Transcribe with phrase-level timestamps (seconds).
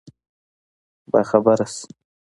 [1.11, 1.83] باخبره شي.